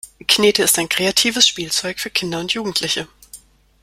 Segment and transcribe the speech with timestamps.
[0.25, 3.07] Knete ist ein kreatives Spielzeug für Kinder und Jugendliche.